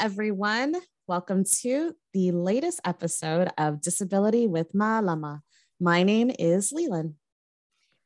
[0.00, 0.76] everyone.
[1.08, 5.40] Welcome to the latest episode of Disability with Mālama.
[5.80, 7.14] My name is Leelynn.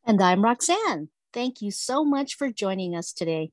[0.06, 1.10] And I'm Roxanne.
[1.34, 3.50] Thank you so much for joining us today.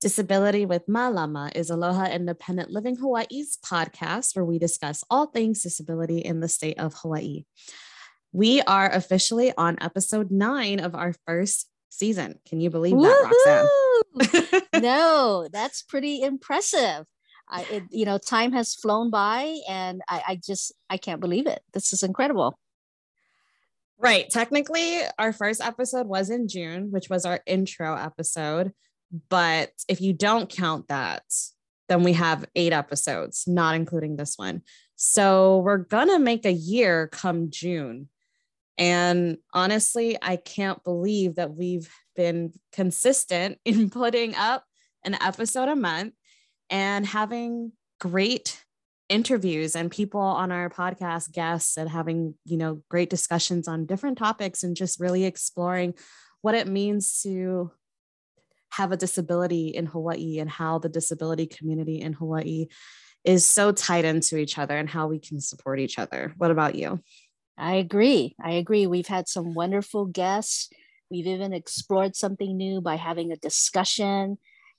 [0.00, 6.18] Disability with Mālama is Aloha Independent Living Hawaii's podcast where we discuss all things disability
[6.18, 7.42] in the state of Hawaii.
[8.32, 12.38] We are officially on episode nine of our first season.
[12.48, 13.66] Can you believe that,
[14.14, 14.62] Roxanne?
[14.80, 17.04] no, that's pretty impressive.
[17.50, 21.46] I, it, you know, time has flown by, and I, I just I can't believe
[21.46, 21.60] it.
[21.72, 22.58] This is incredible.
[23.98, 24.30] Right.
[24.30, 28.72] Technically, our first episode was in June, which was our intro episode.
[29.28, 31.24] But if you don't count that,
[31.88, 34.62] then we have eight episodes, not including this one.
[34.94, 38.08] So we're going to make a year come June.
[38.76, 44.64] And honestly, I can't believe that we've been consistent in putting up
[45.04, 46.14] an episode a month
[46.70, 48.64] and having great
[49.08, 54.18] interviews and people on our podcast guests and having you know great discussions on different
[54.18, 55.94] topics and just really exploring
[56.42, 57.70] what it means to
[58.70, 62.66] have a disability in Hawaii and how the disability community in Hawaii
[63.24, 66.34] is so tied into each other and how we can support each other.
[66.36, 67.00] What about you?
[67.56, 68.36] I agree.
[68.42, 68.86] I agree.
[68.86, 70.70] We've had some wonderful guests.
[71.10, 74.38] We've even explored something new by having a discussion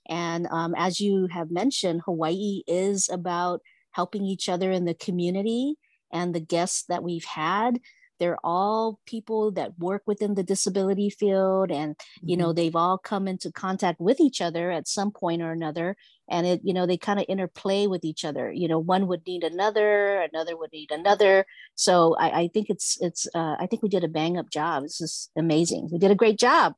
[0.10, 5.76] and um, as you have mentioned, Hawaii is about helping each other in the community.
[6.12, 7.80] And the guests that we've had,
[8.18, 12.56] they're all people that work within the disability field and you know mm-hmm.
[12.56, 15.96] they've all come into contact with each other at some point or another
[16.30, 19.26] and it you know they kind of interplay with each other you know one would
[19.26, 23.82] need another another would need another so i, I think it's it's uh, i think
[23.82, 26.74] we did a bang up job this is amazing we did a great job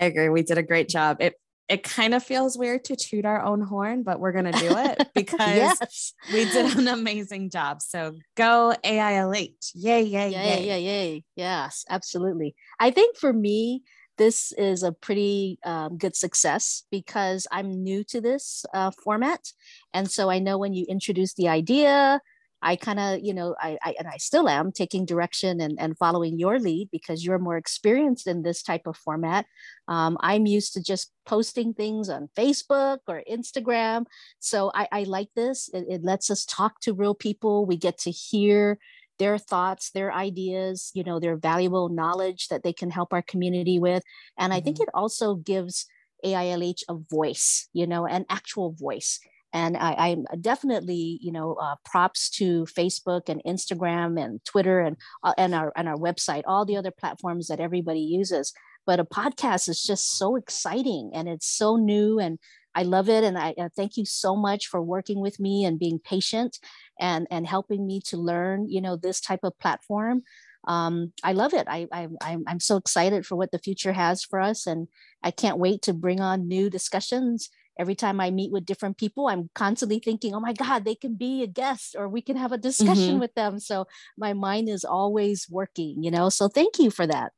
[0.00, 0.28] I agree.
[0.28, 1.16] We did a great job.
[1.20, 1.34] It
[1.68, 4.76] it kind of feels weird to toot our own horn, but we're going to do
[4.76, 6.14] it because yes.
[6.32, 7.82] we did an amazing job.
[7.82, 9.70] So go AILH.
[9.74, 10.30] Yay, yay, yay.
[10.30, 11.24] Yay, yay, yay.
[11.36, 12.54] Yes, absolutely.
[12.80, 13.82] I think for me,
[14.16, 19.52] this is a pretty um, good success because I'm new to this uh, format.
[19.92, 22.20] And so I know when you introduce the idea,
[22.60, 25.96] I kind of, you know, I, I, and I still am taking direction and, and
[25.96, 29.46] following your lead because you're more experienced in this type of format.
[29.86, 34.06] Um, I'm used to just posting things on Facebook or Instagram.
[34.40, 35.68] So I, I like this.
[35.72, 37.64] It, it lets us talk to real people.
[37.64, 38.78] We get to hear
[39.18, 43.78] their thoughts, their ideas, you know, their valuable knowledge that they can help our community
[43.78, 44.02] with.
[44.38, 44.64] And I mm-hmm.
[44.64, 45.86] think it also gives
[46.24, 49.20] AILH a voice, you know, an actual voice
[49.52, 54.96] and I, am definitely, you know, uh, props to Facebook and Instagram and Twitter and
[55.24, 58.52] uh, and our and our website, all the other platforms that everybody uses.
[58.86, 62.38] But a podcast is just so exciting and it's so new and
[62.74, 63.24] I love it.
[63.24, 66.58] And I uh, thank you so much for working with me and being patient
[67.00, 70.22] and and helping me to learn, you know, this type of platform.
[70.66, 71.66] Um, I love it.
[71.68, 74.66] I, I, I'm, I'm so excited for what the future has for us.
[74.66, 74.88] And
[75.22, 77.48] I can't wait to bring on new discussions
[77.78, 81.14] every time I meet with different people, I'm constantly thinking, oh my God, they can
[81.14, 83.20] be a guest or we can have a discussion mm-hmm.
[83.20, 83.60] with them.
[83.60, 86.28] So my mind is always working, you know?
[86.28, 87.32] So thank you for that.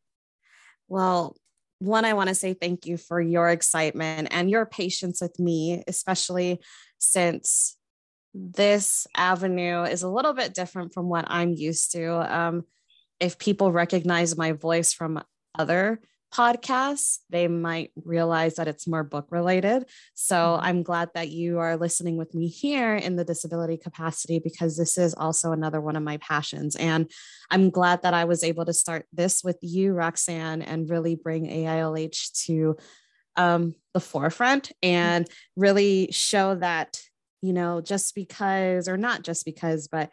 [0.88, 1.36] Well,
[1.78, 5.82] one, I want to say thank you for your excitement and your patience with me,
[5.86, 6.60] especially
[6.98, 7.76] since
[8.34, 12.34] this avenue is a little bit different from what I'm used to.
[12.34, 12.64] Um,
[13.18, 15.22] if people recognize my voice from
[15.58, 16.00] other
[16.32, 19.86] podcasts, they might realize that it's more book related.
[20.14, 20.64] So mm-hmm.
[20.64, 24.96] I'm glad that you are listening with me here in the disability capacity because this
[24.96, 26.76] is also another one of my passions.
[26.76, 27.10] And
[27.50, 31.46] I'm glad that I was able to start this with you, Roxanne, and really bring
[31.46, 32.76] AILH to
[33.36, 37.00] um, the forefront and really show that,
[37.42, 40.10] you know, just because, or not just because, but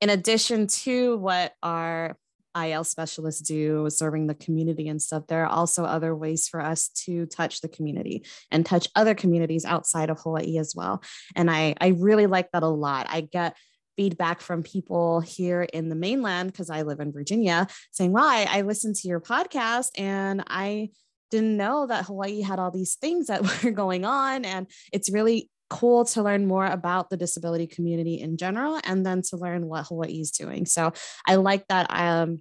[0.00, 2.18] in addition to what our
[2.56, 6.88] IL specialists do, serving the community and stuff, there are also other ways for us
[7.04, 11.02] to touch the community and touch other communities outside of Hawaii as well.
[11.34, 13.06] And I, I really like that a lot.
[13.08, 13.56] I get
[13.96, 18.46] feedback from people here in the mainland because I live in Virginia saying, Wow, I,
[18.50, 20.90] I listened to your podcast and I
[21.30, 24.44] didn't know that Hawaii had all these things that were going on.
[24.44, 29.22] And it's really cool to learn more about the disability community in general and then
[29.22, 30.66] to learn what Hawaii is doing.
[30.66, 30.92] So
[31.26, 32.38] I like that um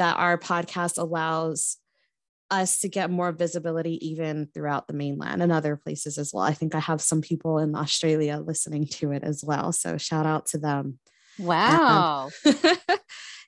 [0.00, 1.76] that our podcast allows
[2.50, 6.42] us to get more visibility even throughout the mainland and other places as well.
[6.42, 9.72] I think I have some people in Australia listening to it as well.
[9.72, 10.98] So shout out to them.
[11.38, 12.30] Wow.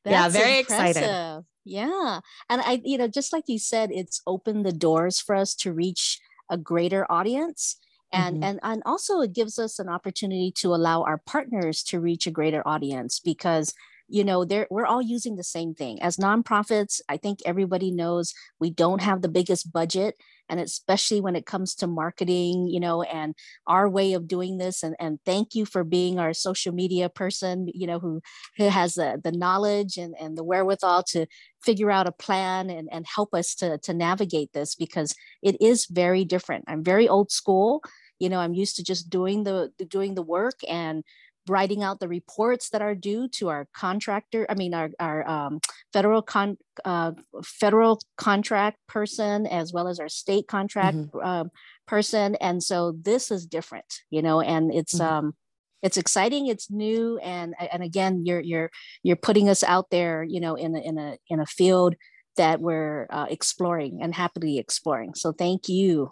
[0.04, 1.02] yeah, very impressive.
[1.02, 1.44] excited.
[1.64, 2.20] Yeah.
[2.50, 5.72] And I, you know, just like you said, it's opened the doors for us to
[5.72, 6.20] reach
[6.50, 7.78] a greater audience.
[8.12, 8.44] and mm-hmm.
[8.44, 12.31] and and also it gives us an opportunity to allow our partners to reach a
[12.31, 13.72] greater audience because
[14.12, 16.00] you know they're we're all using the same thing.
[16.03, 20.17] As nonprofits i think everybody knows we don't have the biggest budget
[20.49, 23.35] and especially when it comes to marketing you know and
[23.67, 27.69] our way of doing this and, and thank you for being our social media person
[27.73, 28.20] you know who,
[28.59, 31.26] who has the, the knowledge and, and the wherewithal to
[31.62, 35.87] figure out a plan and, and help us to, to navigate this because it is
[35.87, 36.64] very different.
[36.67, 37.82] I'm very old school
[38.19, 41.03] you know i'm used to just doing the doing the work and
[41.49, 45.61] writing out the reports that are due to our contractor i mean our, our um,
[45.93, 47.12] federal con uh,
[47.44, 51.19] federal contract person as well as our state contract mm-hmm.
[51.19, 51.50] um,
[51.87, 55.27] person and so this is different you know and it's mm-hmm.
[55.27, 55.35] um
[55.83, 58.71] it's exciting it's new and and again you're you're
[59.03, 61.95] you're putting us out there you know in a in a in a field
[62.37, 66.11] that we're uh, exploring and happily exploring so thank you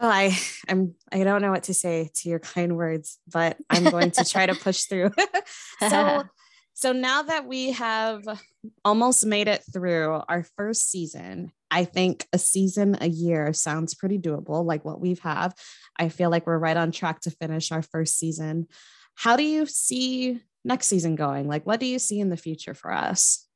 [0.00, 0.36] Oh, I
[0.68, 4.24] I'm I don't know what to say to your kind words, but I'm going to
[4.24, 5.10] try to push through.
[5.88, 6.22] so
[6.74, 8.22] so now that we have
[8.84, 14.18] almost made it through our first season, I think a season a year sounds pretty
[14.18, 15.54] doable, like what we've have.
[15.98, 18.68] I feel like we're right on track to finish our first season.
[19.16, 21.48] How do you see next season going?
[21.48, 23.48] Like what do you see in the future for us?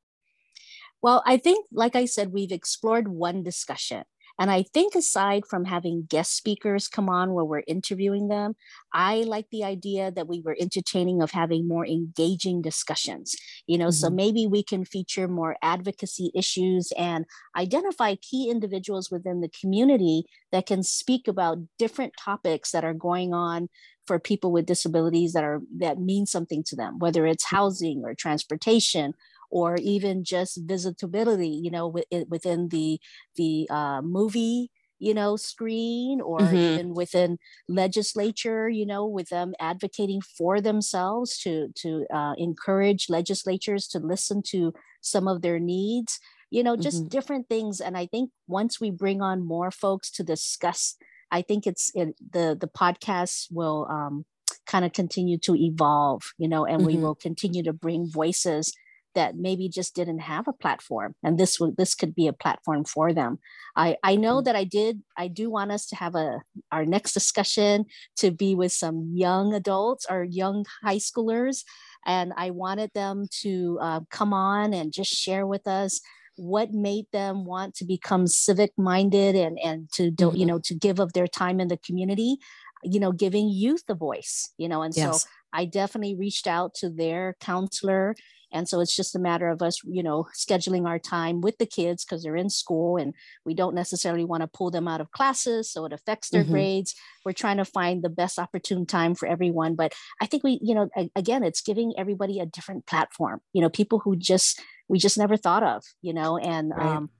[1.02, 4.04] Well, I think, like I said, we've explored one discussion.
[4.38, 8.54] And I think aside from having guest speakers come on where we're interviewing them,
[8.92, 13.34] I like the idea that we were entertaining of having more engaging discussions.
[13.66, 13.92] You know, mm-hmm.
[13.92, 17.24] so maybe we can feature more advocacy issues and
[17.56, 23.32] identify key individuals within the community that can speak about different topics that are going
[23.32, 23.68] on
[24.06, 28.14] for people with disabilities that are that mean something to them whether it's housing or
[28.14, 29.14] transportation
[29.52, 32.98] or even just visitability, you know, within the
[33.36, 36.54] the uh, movie you know screen or mm-hmm.
[36.54, 37.36] even within
[37.68, 44.42] legislature you know with them advocating for themselves to to uh, encourage legislatures to listen
[44.46, 46.20] to some of their needs
[46.50, 47.08] you know just mm-hmm.
[47.08, 50.96] different things and i think once we bring on more folks to discuss
[51.32, 54.24] i think it's it, the the podcast will um,
[54.66, 56.94] kind of continue to evolve you know and mm-hmm.
[56.94, 58.72] we will continue to bring voices
[59.14, 62.84] that maybe just didn't have a platform and this would this could be a platform
[62.84, 63.38] for them
[63.76, 64.44] i i know mm.
[64.44, 67.84] that i did i do want us to have a our next discussion
[68.16, 71.64] to be with some young adults or young high schoolers
[72.06, 76.00] and i wanted them to uh, come on and just share with us
[76.36, 80.36] what made them want to become civic minded and and to do, mm-hmm.
[80.36, 82.38] you know to give of their time in the community
[82.82, 85.22] you know giving youth a voice you know and yes.
[85.22, 88.14] so i definitely reached out to their counselor
[88.52, 91.66] and so it's just a matter of us, you know, scheduling our time with the
[91.66, 93.14] kids because they're in school and
[93.44, 95.70] we don't necessarily want to pull them out of classes.
[95.70, 96.52] So it affects their mm-hmm.
[96.52, 96.94] grades.
[97.24, 99.74] We're trying to find the best opportune time for everyone.
[99.74, 103.70] But I think we, you know, again, it's giving everybody a different platform, you know,
[103.70, 106.86] people who just, we just never thought of, you know, and, right.
[106.86, 107.10] um,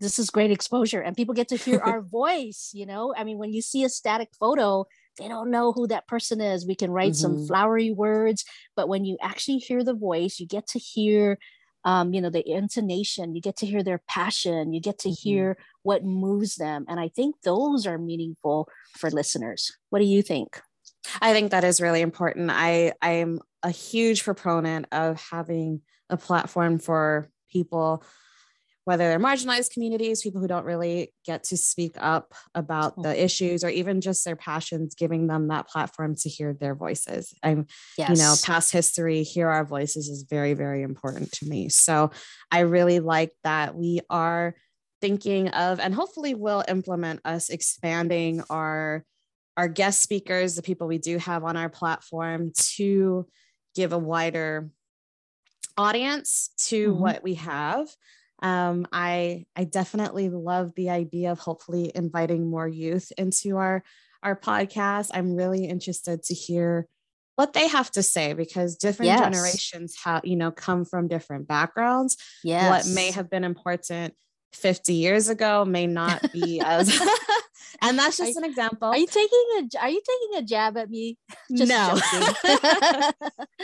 [0.00, 3.38] this is great exposure and people get to hear our voice you know i mean
[3.38, 4.84] when you see a static photo
[5.18, 6.66] they don't know who that person is.
[6.66, 7.36] We can write mm-hmm.
[7.36, 8.44] some flowery words,
[8.76, 11.38] but when you actually hear the voice, you get to hear
[11.84, 15.28] um, you know the intonation you get to hear their passion you get to mm-hmm.
[15.28, 20.22] hear what moves them and i think those are meaningful for listeners what do you
[20.22, 20.60] think
[21.20, 26.78] i think that is really important i i'm a huge proponent of having a platform
[26.78, 28.04] for people
[28.84, 33.62] whether they're marginalized communities, people who don't really get to speak up about the issues
[33.62, 37.32] or even just their passions, giving them that platform to hear their voices.
[37.42, 38.10] I'm, yes.
[38.10, 41.68] you know, past history, hear our voices is very, very important to me.
[41.68, 42.10] So
[42.50, 44.54] I really like that we are
[45.00, 49.04] thinking of and hopefully will implement us expanding our
[49.56, 53.26] our guest speakers, the people we do have on our platform to
[53.74, 54.70] give a wider
[55.76, 57.02] audience to mm-hmm.
[57.02, 57.86] what we have
[58.42, 63.82] um, I I definitely love the idea of hopefully inviting more youth into our
[64.22, 65.10] our podcast.
[65.14, 66.86] I'm really interested to hear
[67.36, 69.20] what they have to say because different yes.
[69.20, 72.16] generations have you know come from different backgrounds.
[72.44, 72.68] Yes.
[72.68, 74.14] What may have been important
[74.52, 77.00] 50 years ago may not be as
[77.80, 78.88] and that's just are, an example.
[78.88, 81.18] Are you taking a are you taking a jab at me?
[81.54, 81.98] Just no.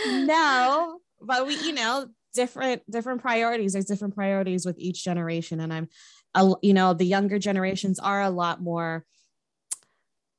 [0.25, 2.09] no, but we you know
[2.39, 5.89] different different priorities there's different priorities with each generation and i'm
[6.35, 9.05] a, you know the younger generations are a lot more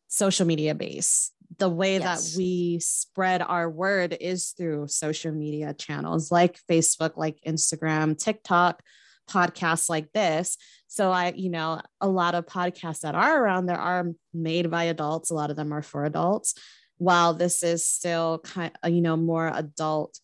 [0.08, 2.32] social media based the way yes.
[2.32, 8.82] that we spread our word is through social media channels like facebook like instagram tiktok
[9.30, 10.58] podcasts like this.
[10.88, 14.86] So I, you know, a lot of podcasts that are around there are made by
[14.86, 15.30] adults.
[15.30, 16.56] A lot of them are for adults.
[16.98, 20.20] While this is still kind of, uh, you know, more adult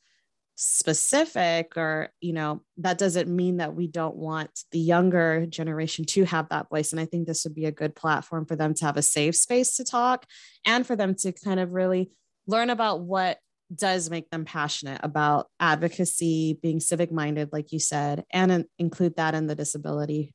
[0.55, 6.23] specific or you know that doesn't mean that we don't want the younger generation to
[6.23, 8.85] have that voice and i think this would be a good platform for them to
[8.85, 10.25] have a safe space to talk
[10.65, 12.09] and for them to kind of really
[12.47, 13.37] learn about what
[13.73, 19.35] does make them passionate about advocacy being civic minded like you said and include that
[19.35, 20.33] in the disability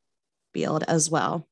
[0.52, 1.46] field as well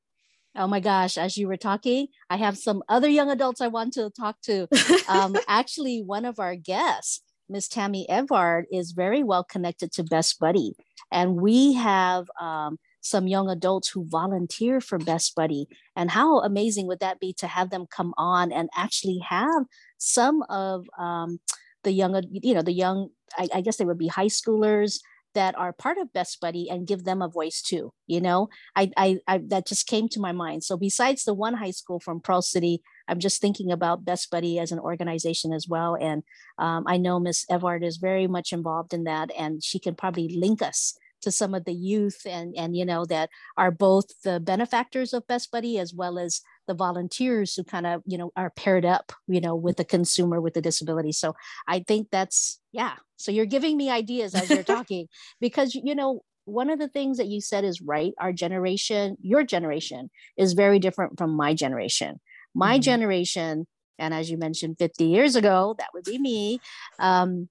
[0.56, 3.92] Oh my gosh, as you were talking, I have some other young adults I want
[3.92, 4.66] to talk to.
[5.08, 10.38] Um, actually, one of our guests Miss Tammy Evard is very well connected to Best
[10.38, 10.74] Buddy.
[11.10, 15.66] And we have um, some young adults who volunteer for Best Buddy.
[15.96, 19.64] And how amazing would that be to have them come on and actually have
[19.96, 21.40] some of um,
[21.84, 24.98] the young, you know, the young, I, I guess they would be high schoolers,
[25.34, 27.92] that are part of Best Buddy and give them a voice too.
[28.06, 30.64] You know, I, I, I, that just came to my mind.
[30.64, 34.58] So besides the one high school from Pearl City, I'm just thinking about Best Buddy
[34.58, 35.96] as an organization as well.
[36.00, 36.22] And
[36.58, 40.28] um, I know Miss Evard is very much involved in that, and she can probably
[40.28, 44.40] link us to some of the youth and and you know that are both the
[44.40, 48.50] benefactors of Best Buddy as well as the volunteers who kind of you know are
[48.50, 51.12] paired up you know with the consumer with the disability.
[51.12, 51.34] So
[51.66, 52.94] i think that's yeah.
[53.16, 55.08] So you're giving me ideas as you're talking
[55.40, 58.12] because you know one of the things that you said is right.
[58.18, 62.20] Our generation your generation is very different from my generation
[62.58, 62.82] my mm-hmm.
[62.82, 63.66] generation
[63.98, 66.60] and as you mentioned 50 years ago that would be me
[66.98, 67.48] um,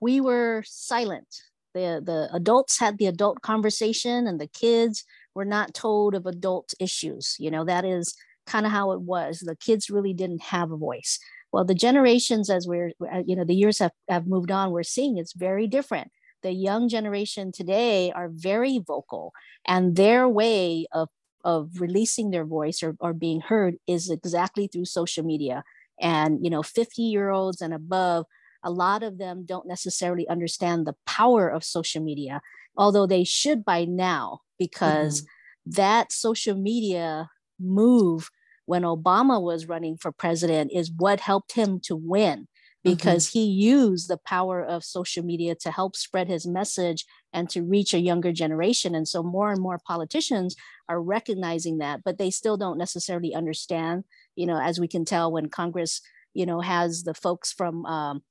[0.00, 1.28] we were silent
[1.74, 6.74] the the adults had the adult conversation and the kids were not told of adult
[6.78, 8.14] issues you know that is
[8.46, 9.40] kind of how it was.
[9.40, 11.18] The kids really didn't have a voice.
[11.52, 14.82] Well, the generations, as we're, uh, you know, the years have, have moved on, we're
[14.82, 16.10] seeing it's very different.
[16.42, 19.32] The young generation today are very vocal,
[19.66, 21.08] and their way of,
[21.44, 25.62] of releasing their voice or, or being heard is exactly through social media.
[26.00, 28.26] And, you know, 50 year olds and above,
[28.64, 32.40] a lot of them don't necessarily understand the power of social media,
[32.76, 35.70] although they should by now, because mm-hmm.
[35.72, 37.28] that social media
[37.60, 38.30] move
[38.66, 42.48] when Obama was running for president is what helped him to win
[42.84, 43.38] because mm-hmm.
[43.38, 47.94] he used the power of social media to help spread his message and to reach
[47.94, 48.94] a younger generation.
[48.94, 50.54] And so more and more politicians
[50.88, 54.04] are recognizing that, but they still don't necessarily understand,
[54.36, 56.02] you know, as we can tell when Congress,
[56.34, 58.22] you know, has the folks from um,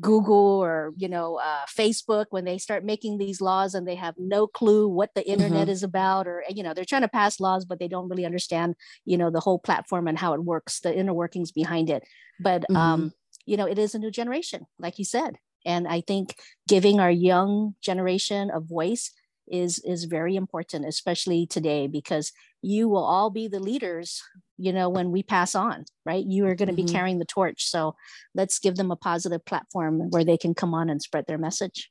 [0.00, 4.14] Google or you know uh, Facebook when they start making these laws and they have
[4.18, 5.70] no clue what the internet mm-hmm.
[5.70, 8.74] is about or you know they're trying to pass laws but they don't really understand
[9.06, 12.04] you know the whole platform and how it works the inner workings behind it
[12.38, 12.76] but mm-hmm.
[12.76, 13.12] um
[13.46, 15.36] you know it is a new generation like you said.
[15.64, 16.36] And I think
[16.68, 19.12] giving our young generation a voice
[19.48, 24.20] is is very important especially today because you will all be the leaders
[24.58, 26.24] you know when we pass on right?
[26.24, 26.86] You are going to mm-hmm.
[26.86, 27.68] be carrying the torch.
[27.68, 27.96] So
[28.34, 31.90] let's give them a positive platform where they can come on and spread their message.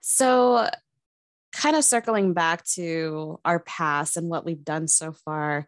[0.00, 0.68] So
[1.52, 5.66] kind of circling back to our past and what we've done so far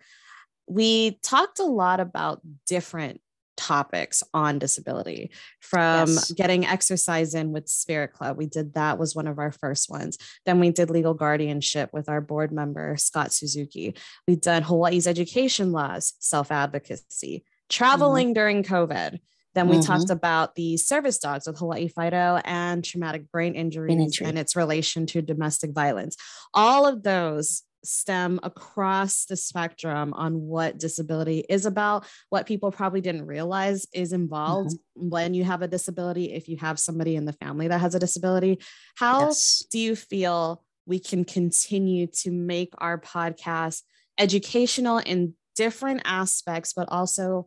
[0.68, 3.20] we talked a lot about different
[3.58, 6.30] topics on disability from yes.
[6.32, 10.16] getting exercise in with spirit club we did that was one of our first ones
[10.46, 13.94] then we did legal guardianship with our board member scott suzuki
[14.26, 18.34] we did hawaii's education laws self-advocacy traveling mm-hmm.
[18.34, 19.18] during covid
[19.54, 19.92] then we mm-hmm.
[19.92, 25.04] talked about the service dogs with Hawaii Fi-Do and traumatic brain injuries and its relation
[25.06, 26.16] to domestic violence.
[26.54, 33.00] All of those stem across the spectrum on what disability is about, what people probably
[33.00, 35.08] didn't realize is involved mm-hmm.
[35.10, 38.00] when you have a disability, if you have somebody in the family that has a
[38.00, 38.58] disability.
[38.96, 39.64] How yes.
[39.70, 43.82] do you feel we can continue to make our podcast
[44.18, 47.46] educational in different aspects, but also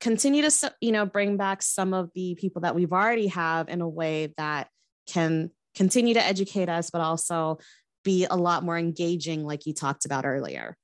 [0.00, 3.80] continue to you know bring back some of the people that we've already have in
[3.80, 4.68] a way that
[5.08, 7.58] can continue to educate us but also
[8.06, 10.78] be a lot more engaging, like you talked about earlier?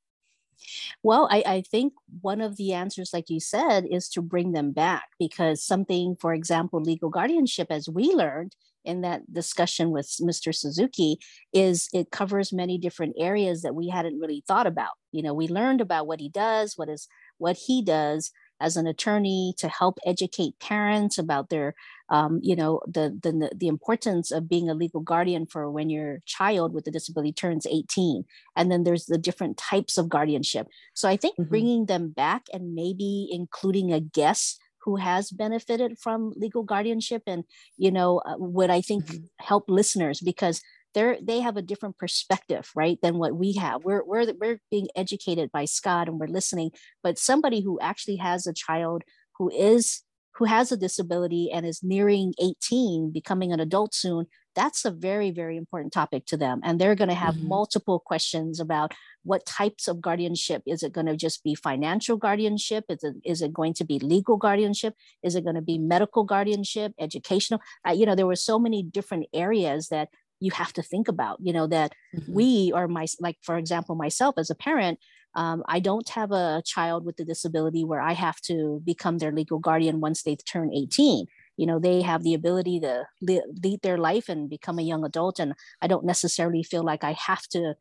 [1.02, 4.72] Well, I, I, think one of the answers, like you said, is to bring them
[4.72, 10.54] back because something, for example, legal guardianship, as we learned in that discussion with Mr.
[10.54, 11.18] Suzuki,
[11.52, 14.92] is it covers many different areas that we hadn't really thought about.
[15.12, 18.30] You know, we learned about what he does, what is what he does,
[18.62, 21.74] as an attorney to help educate parents about their
[22.08, 26.20] um, you know the, the the importance of being a legal guardian for when your
[26.26, 28.24] child with a disability turns 18
[28.56, 31.48] and then there's the different types of guardianship so i think mm-hmm.
[31.48, 37.44] bringing them back and maybe including a guest who has benefited from legal guardianship and
[37.76, 39.24] you know uh, would i think mm-hmm.
[39.40, 40.60] help listeners because
[40.94, 43.84] they're they have a different perspective right than what we have.
[43.84, 46.70] We're we're we're being educated by scott and we're listening
[47.02, 49.02] but somebody who actually has a child
[49.38, 50.02] who is
[50.36, 55.30] who has a disability and is nearing 18 becoming an adult soon that's a very
[55.30, 56.60] very important topic to them.
[56.62, 57.48] And they're going to have mm-hmm.
[57.48, 58.92] multiple questions about
[59.24, 60.62] what types of guardianship.
[60.66, 62.84] Is it going to just be financial guardianship?
[62.88, 64.94] Is it, is it going to be legal guardianship?
[65.22, 66.92] Is it going to be medical guardianship?
[66.98, 70.08] Educational uh, you know there were so many different areas that
[70.42, 72.32] you have to think about you know that mm-hmm.
[72.32, 74.98] we or my like for example myself as a parent
[75.34, 79.32] um, i don't have a child with a disability where i have to become their
[79.32, 83.98] legal guardian once they turn 18 you know they have the ability to lead their
[83.98, 87.74] life and become a young adult and i don't necessarily feel like i have to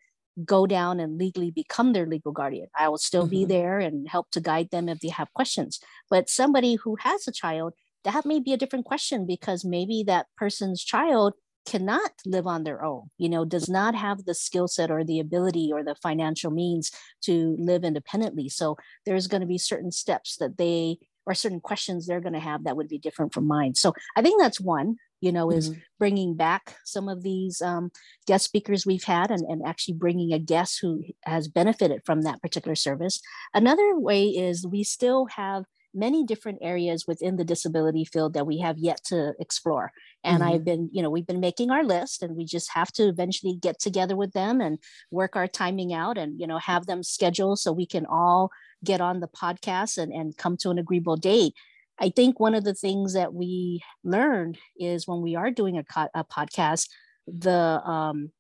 [0.45, 3.41] go down and legally become their legal guardian i will still mm-hmm.
[3.41, 7.27] be there and help to guide them if they have questions but somebody who has
[7.27, 11.33] a child that may be a different question because maybe that person's child
[11.65, 15.19] cannot live on their own you know does not have the skill set or the
[15.19, 16.91] ability or the financial means
[17.21, 18.49] to live independently.
[18.49, 22.39] So there's going to be certain steps that they or certain questions they're going to
[22.39, 23.75] have that would be different from mine.
[23.75, 25.79] So i think that's one you know is mm-hmm.
[25.99, 27.91] bringing back some of these um,
[28.25, 32.41] guest speakers we've had and, and actually bringing a guest who has benefited from that
[32.41, 33.21] particular service.
[33.53, 38.59] Another way is we still have many different areas within the disability field that we
[38.59, 39.91] have yet to explore.
[40.23, 40.53] And mm-hmm.
[40.53, 43.57] I've been, you know, we've been making our list and we just have to eventually
[43.61, 44.79] get together with them and
[45.11, 48.51] work our timing out and, you know, have them schedule so we can all
[48.83, 51.53] get on the podcast and, and come to an agreeable date.
[51.99, 55.83] I think one of the things that we learned is when we are doing a,
[55.83, 56.87] co- a podcast,
[57.27, 58.31] the um,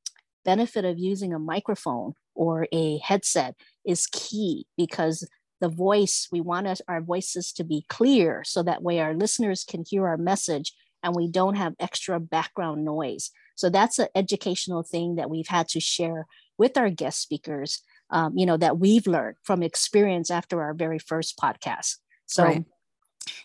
[0.43, 3.55] benefit of using a microphone or a headset
[3.85, 5.27] is key because
[5.61, 9.63] the voice, we want us, our voices to be clear so that way our listeners
[9.63, 13.31] can hear our message and we don't have extra background noise.
[13.55, 16.25] So that's an educational thing that we've had to share
[16.57, 20.99] with our guest speakers, um, you know, that we've learned from experience after our very
[20.99, 21.97] first podcast.
[22.25, 22.65] So, right.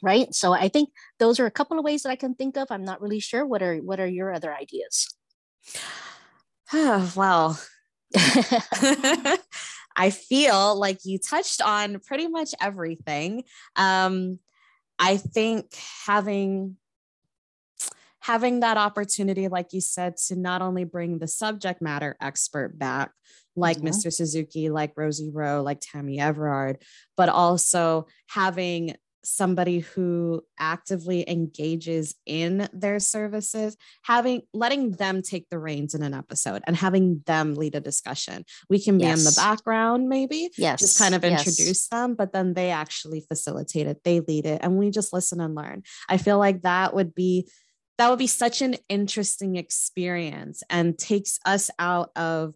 [0.02, 0.34] right.
[0.34, 2.68] So I think those are a couple of ways that I can think of.
[2.70, 3.46] I'm not really sure.
[3.46, 5.08] What are what are your other ideas?
[6.72, 7.60] Oh, well,
[9.96, 13.44] I feel like you touched on pretty much everything.
[13.74, 14.38] Um,
[14.98, 15.72] I think
[16.06, 16.76] having
[18.20, 23.12] having that opportunity, like you said, to not only bring the subject matter expert back,
[23.54, 23.86] like mm-hmm.
[23.86, 24.12] Mr.
[24.12, 26.82] Suzuki, like Rosie Rowe, like Tammy Everard,
[27.16, 35.58] but also having somebody who actively engages in their services having letting them take the
[35.58, 39.18] reins in an episode and having them lead a discussion we can be yes.
[39.18, 41.88] in the background maybe yes just kind of introduce yes.
[41.88, 45.54] them but then they actually facilitate it they lead it and we just listen and
[45.54, 47.48] learn i feel like that would be
[47.98, 52.54] that would be such an interesting experience and takes us out of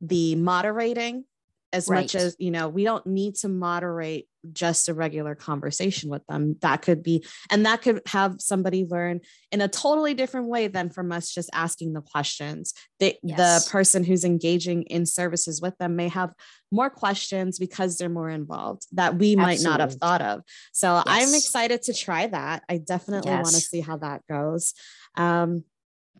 [0.00, 1.24] the moderating
[1.72, 2.00] as right.
[2.02, 6.56] much as you know we don't need to moderate just a regular conversation with them
[6.62, 9.20] that could be and that could have somebody learn
[9.52, 13.64] in a totally different way than from us just asking the questions the, yes.
[13.64, 16.32] the person who's engaging in services with them may have
[16.70, 19.44] more questions because they're more involved that we Absolutely.
[19.44, 21.04] might not have thought of so yes.
[21.06, 23.44] i'm excited to try that i definitely yes.
[23.44, 24.74] want to see how that goes
[25.16, 25.64] um,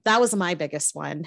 [0.04, 1.24] that was my biggest one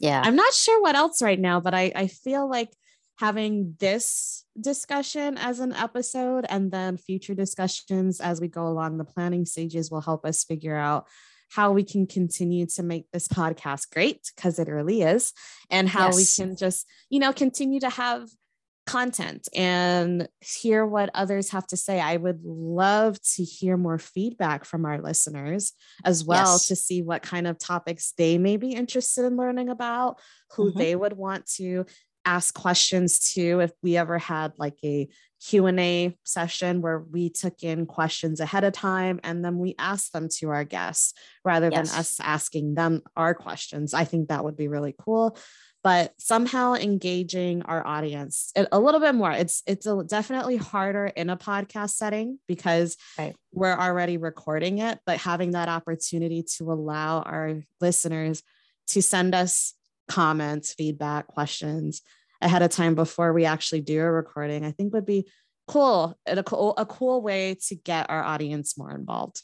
[0.00, 2.70] yeah i'm not sure what else right now but i i feel like
[3.18, 9.04] having this discussion as an episode and then future discussions as we go along the
[9.04, 11.06] planning stages will help us figure out
[11.50, 15.32] how we can continue to make this podcast great because it really is
[15.70, 16.16] and how yes.
[16.16, 18.28] we can just you know continue to have
[18.86, 22.00] content and hear what others have to say.
[22.00, 25.72] I would love to hear more feedback from our listeners
[26.04, 26.68] as well yes.
[26.68, 30.20] to see what kind of topics they may be interested in learning about,
[30.52, 30.78] who mm-hmm.
[30.78, 31.86] they would want to
[32.24, 35.08] ask questions too if we ever had like a
[35.44, 40.28] q&a session where we took in questions ahead of time and then we asked them
[40.28, 41.12] to our guests
[41.44, 41.90] rather yes.
[41.90, 45.36] than us asking them our questions i think that would be really cool
[45.82, 51.28] but somehow engaging our audience a little bit more it's it's a, definitely harder in
[51.28, 53.36] a podcast setting because right.
[53.52, 58.42] we're already recording it but having that opportunity to allow our listeners
[58.86, 59.74] to send us
[60.08, 62.02] comments, feedback, questions
[62.40, 65.26] ahead of time before we actually do a recording, I think would be
[65.66, 66.18] cool.
[66.26, 69.42] A cool, a cool way to get our audience more involved.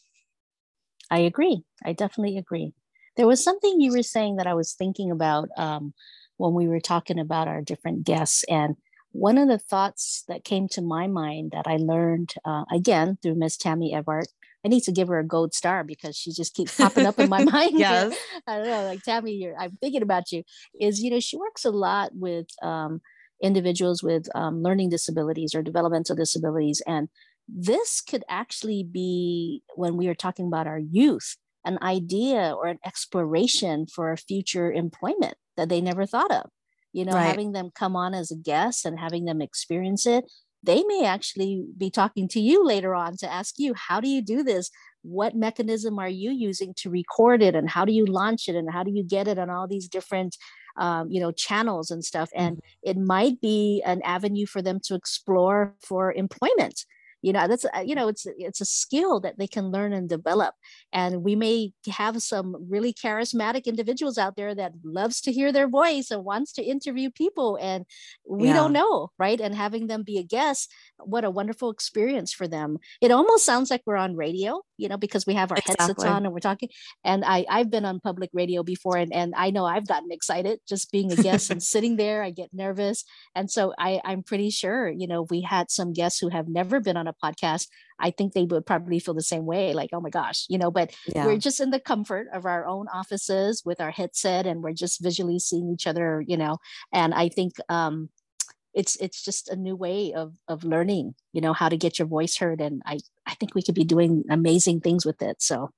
[1.11, 1.62] I agree.
[1.85, 2.73] I definitely agree.
[3.16, 5.94] There was something you were saying that I was thinking about um,
[6.37, 8.44] when we were talking about our different guests.
[8.49, 8.77] And
[9.12, 13.35] one of the thoughts that came to my mind that I learned uh, again through
[13.35, 14.29] Miss Tammy Everard
[14.64, 17.29] I need to give her a gold star because she just keeps popping up in
[17.29, 17.73] my mind.
[17.79, 18.14] yes.
[18.46, 20.42] I don't know, like Tammy, you're, I'm thinking about you.
[20.81, 23.01] Is you know she works a lot with um,
[23.42, 27.09] individuals with um, learning disabilities or developmental disabilities, and
[27.49, 32.79] this could actually be when we are talking about our youth an idea or an
[32.87, 36.49] exploration for a future employment that they never thought of
[36.92, 37.27] you know right.
[37.27, 40.25] having them come on as a guest and having them experience it
[40.62, 44.23] they may actually be talking to you later on to ask you how do you
[44.23, 44.70] do this?
[45.03, 47.55] What mechanism are you using to record it?
[47.55, 48.57] And how do you launch it?
[48.57, 50.37] And how do you get it on all these different
[50.77, 52.31] um, you know channels and stuff?
[52.35, 52.90] And mm-hmm.
[52.90, 56.85] it might be an avenue for them to explore for employment
[57.22, 60.09] you know that's uh, you know it's it's a skill that they can learn and
[60.09, 60.54] develop.
[60.92, 65.68] And we may have some really charismatic individuals out there that loves to hear their
[65.68, 67.85] voice and wants to interview people and
[68.28, 68.54] we yeah.
[68.54, 69.40] don't know right?
[69.40, 72.78] And having them be a guest what a wonderful experience for them.
[73.00, 75.85] It almost sounds like we're on radio you know because we have our exactly.
[75.87, 76.69] headsets on and we're talking
[77.05, 80.59] and i i've been on public radio before and, and i know i've gotten excited
[80.69, 84.51] just being a guest and sitting there i get nervous and so i i'm pretty
[84.51, 87.66] sure you know we had some guests who have never been on a podcast
[87.99, 90.71] i think they would probably feel the same way like oh my gosh you know
[90.71, 91.27] but yeah.
[91.27, 95.03] we're just in the comfort of our own offices with our headset and we're just
[95.03, 96.57] visually seeing each other you know
[96.93, 98.09] and i think um
[98.74, 102.09] it's it's just a new way of of learning you know how to get your
[102.09, 105.70] voice heard and i i think we could be doing amazing things with it so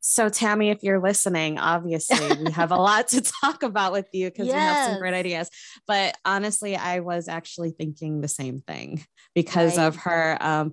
[0.00, 4.30] so tammy if you're listening obviously we have a lot to talk about with you
[4.30, 4.54] because yes.
[4.54, 5.50] we have some great ideas
[5.86, 9.86] but honestly i was actually thinking the same thing because right.
[9.86, 10.72] of her um,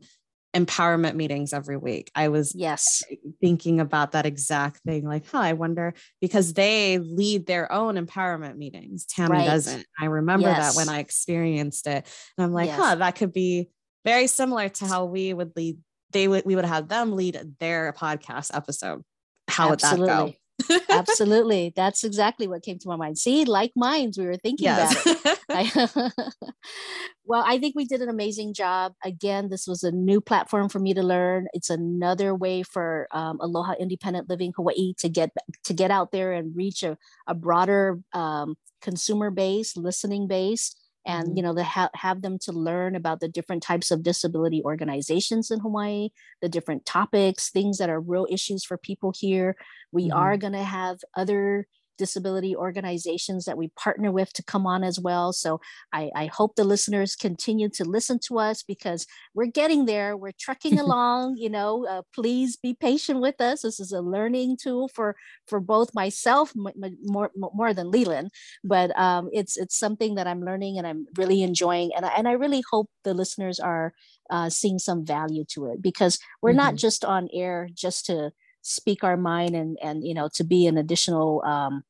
[0.58, 2.10] empowerment meetings every week.
[2.16, 3.04] I was yes
[3.40, 5.06] thinking about that exact thing.
[5.06, 9.06] Like, huh, I wonder because they lead their own empowerment meetings.
[9.06, 9.46] Tammy right.
[9.46, 9.86] doesn't.
[10.00, 10.76] I remember yes.
[10.76, 12.08] that when I experienced it.
[12.38, 12.80] And I'm like, yes.
[12.80, 13.70] huh, that could be
[14.04, 15.78] very similar to how we would lead,
[16.12, 19.04] they would we would have them lead their podcast episode.
[19.48, 20.00] How Absolutely.
[20.00, 20.34] would that go?
[20.90, 21.74] Absolutely.
[21.76, 23.18] That's exactly what came to my mind.
[23.18, 25.06] See, like minds, we were thinking yes.
[25.06, 26.14] about it.
[27.26, 28.94] well, I think we did an amazing job.
[29.04, 31.48] Again, this was a new platform for me to learn.
[31.54, 35.32] It's another way for um, Aloha Independent Living Hawaii to get
[35.66, 40.76] to get out there and reach a, a broader um, consumer base, listening base
[41.08, 41.38] and mm-hmm.
[41.38, 45.50] you know they ha- have them to learn about the different types of disability organizations
[45.50, 46.10] in hawaii
[46.42, 49.56] the different topics things that are real issues for people here
[49.92, 50.18] we mm-hmm.
[50.18, 51.66] are going to have other
[51.98, 55.34] disability organizations that we partner with to come on as well.
[55.34, 55.60] So
[55.94, 60.16] I, I hope the listeners continue to listen to us because we're getting there.
[60.16, 61.38] We're trucking along.
[61.38, 63.62] You know, uh, please be patient with us.
[63.62, 65.16] This is a learning tool for
[65.48, 68.30] for both myself more more than Leelynn,
[68.64, 72.28] but um, it's it's something that I'm learning and I'm really enjoying, and I, and
[72.28, 73.94] I really hope the listeners are
[74.30, 76.58] uh, seeing some value to it because we're mm-hmm.
[76.58, 78.32] not just on air just to
[78.62, 81.84] speak our mind and and you know to be an additional um,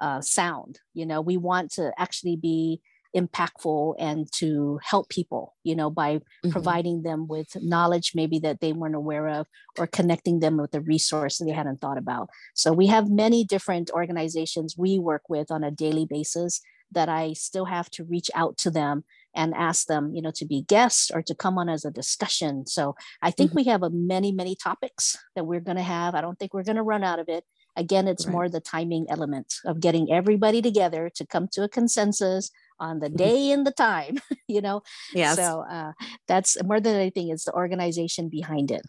[0.00, 2.80] uh, sound you know we want to actually be
[3.16, 6.50] impactful and to help people you know by mm-hmm.
[6.50, 10.80] providing them with knowledge maybe that they weren't aware of or connecting them with a
[10.80, 15.50] resource that they hadn't thought about so we have many different organizations we work with
[15.50, 16.60] on a daily basis
[16.92, 19.02] that i still have to reach out to them
[19.34, 22.66] and ask them, you know, to be guests or to come on as a discussion.
[22.66, 23.58] So I think mm-hmm.
[23.58, 26.14] we have a many, many topics that we're going to have.
[26.14, 27.44] I don't think we're going to run out of it.
[27.76, 28.32] Again, it's right.
[28.32, 33.06] more the timing element of getting everybody together to come to a consensus on the
[33.06, 33.16] mm-hmm.
[33.16, 34.82] day and the time, you know?
[35.14, 35.34] Yeah.
[35.34, 35.92] So uh,
[36.26, 38.82] that's more than anything, it's the organization behind it.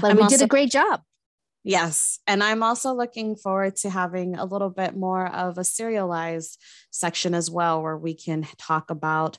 [0.00, 1.02] But I'm we also- did a great job.
[1.64, 2.20] Yes.
[2.28, 7.34] And I'm also looking forward to having a little bit more of a serialized section
[7.34, 9.36] as well, where we can talk about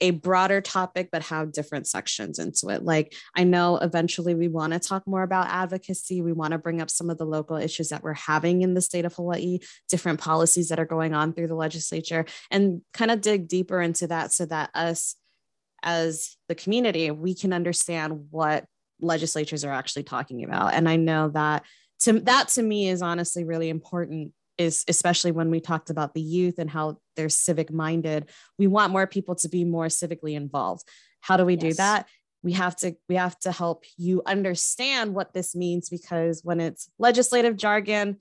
[0.00, 2.84] a broader topic, but have different sections into it.
[2.84, 6.22] Like, I know eventually we want to talk more about advocacy.
[6.22, 8.80] We want to bring up some of the local issues that we're having in the
[8.80, 9.58] state of Hawaii,
[9.88, 14.06] different policies that are going on through the legislature, and kind of dig deeper into
[14.06, 15.16] that so that us
[15.82, 18.64] as the community, we can understand what
[19.00, 20.74] legislatures are actually talking about.
[20.74, 21.64] And I know that
[22.00, 26.20] to that to me is honestly really important is especially when we talked about the
[26.20, 28.28] youth and how they're civic minded.
[28.58, 30.86] We want more people to be more civically involved.
[31.22, 31.62] How do we yes.
[31.62, 32.08] do that?
[32.42, 36.90] We have to we have to help you understand what this means because when it's
[36.98, 38.18] legislative jargon,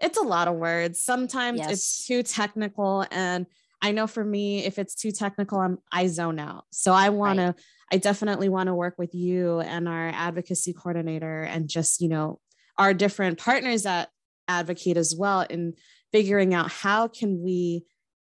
[0.00, 1.00] it's a lot of words.
[1.00, 1.70] Sometimes yes.
[1.70, 3.44] it's too technical and
[3.82, 6.64] I know for me, if it's too technical, I'm I zone out.
[6.70, 7.54] So I want right.
[7.54, 12.08] to I definitely want to work with you and our advocacy coordinator and just, you
[12.08, 12.40] know,
[12.78, 14.08] our different partners that
[14.48, 15.74] advocate as well in
[16.12, 17.84] figuring out how can we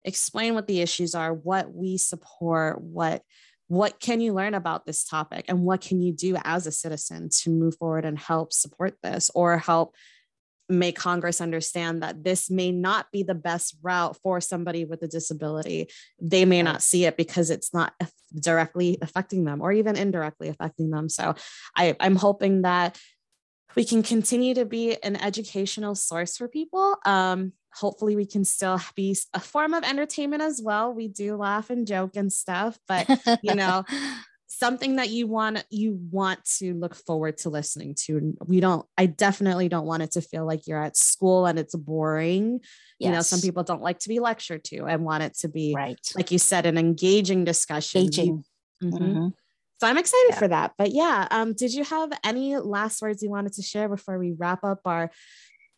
[0.05, 3.22] explain what the issues are, what we support, what
[3.68, 7.31] what can you learn about this topic and what can you do as a citizen
[7.31, 9.94] to move forward and help support this or help
[10.68, 15.09] make Congress understand that this may not be the best route for somebody with a
[15.09, 15.88] disability.
[16.20, 17.94] They may not see it because it's not
[18.35, 21.09] directly affecting them or even indirectly affecting them.
[21.09, 21.35] So
[21.77, 22.98] I, I'm hoping that
[23.76, 26.96] we can continue to be an educational source for people.
[27.04, 30.92] Um, hopefully, we can still be a form of entertainment as well.
[30.92, 33.08] We do laugh and joke and stuff, but
[33.42, 33.85] you know,
[34.46, 39.06] something that you want you want to look forward to listening to we don't i
[39.06, 42.61] definitely don't want it to feel like you're at school and it's boring
[42.98, 43.08] yes.
[43.08, 45.72] you know some people don't like to be lectured to and want it to be
[45.74, 48.44] right like you said an engaging discussion engaging.
[48.82, 49.04] Mm-hmm.
[49.04, 49.28] Mm-hmm.
[49.83, 50.38] So i'm excited yeah.
[50.38, 53.88] for that but yeah um, did you have any last words you wanted to share
[53.88, 55.11] before we wrap up our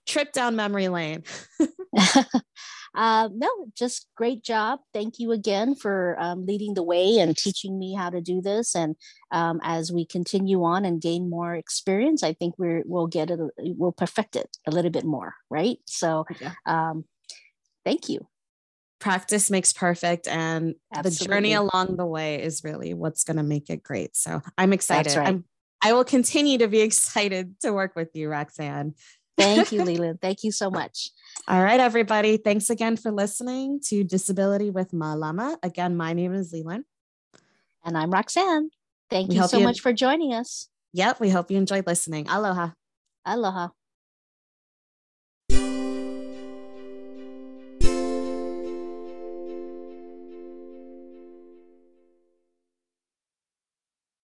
[0.06, 1.22] trip down memory lane
[2.94, 4.80] uh, no, just great job.
[4.92, 8.74] Thank you again for um, leading the way and teaching me how to do this.
[8.74, 8.96] And
[9.30, 13.40] um, as we continue on and gain more experience, I think we're, we'll get it,
[13.58, 15.78] we'll perfect it a little bit more, right?
[15.86, 16.26] So
[16.66, 17.04] um,
[17.84, 18.26] thank you.
[19.04, 20.26] Practice makes perfect.
[20.26, 21.10] And Absolutely.
[21.10, 24.16] the journey along the way is really what's going to make it great.
[24.16, 25.14] So I'm excited.
[25.14, 25.28] Right.
[25.28, 25.44] I'm,
[25.82, 28.94] I will continue to be excited to work with you, Roxanne.
[29.36, 30.22] Thank you, Leelynn.
[30.22, 31.10] Thank you so much.
[31.46, 32.38] All right, everybody.
[32.38, 35.58] Thanks again for listening to Disability with Malama.
[35.62, 36.84] Again, my name is Leelynn.
[37.84, 38.70] And I'm Roxanne.
[39.10, 39.64] Thank we you so you...
[39.64, 40.70] much for joining us.
[40.94, 42.26] Yep, we hope you enjoyed listening.
[42.26, 42.70] Aloha.
[43.26, 43.68] Aloha.